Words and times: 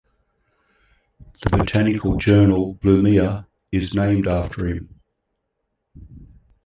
The 1.43 1.55
botanical 1.55 2.17
journal 2.17 2.73
"Blumea" 2.73 3.45
is 3.71 3.93
named 3.93 4.27
after 4.27 4.65
him. 4.65 4.99